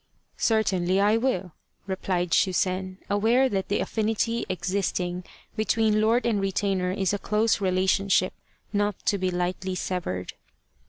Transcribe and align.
"Certainly 0.35 0.99
I 0.99 1.15
will," 1.17 1.51
replied 1.85 2.31
Shusen, 2.33 2.97
aware 3.07 3.47
that 3.47 3.67
the 3.67 3.81
affinity 3.81 4.47
existing 4.49 5.23
between 5.55 6.01
lord 6.01 6.25
and 6.25 6.41
retainer 6.41 6.89
is 6.91 7.13
a 7.13 7.19
close 7.19 7.61
relationship 7.61 8.33
not 8.73 8.97
to 9.05 9.19
be 9.19 9.29
lightly 9.29 9.75
severed. 9.75 10.33